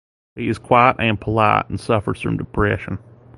He 0.35 0.49
is 0.49 0.57
quiet 0.57 0.95
and 0.97 1.21
polite 1.21 1.69
and 1.69 1.79
suffers 1.79 2.21
from 2.21 2.35
depression. 2.35 2.97